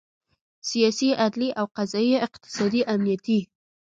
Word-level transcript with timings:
سیاسي، 0.69 1.09
عدلي 1.25 1.49
او 1.59 1.65
قضایي، 1.77 2.15
اقتصادي، 2.27 2.81
امنیتي 2.93 3.39